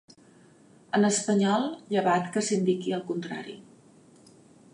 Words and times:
"En 0.99 1.05
espanyol 1.09 1.67
llevat 1.93 2.33
que 2.37 2.43
s'indiqui 2.49 2.97
el 2.99 3.05
contrari:" 3.13 3.59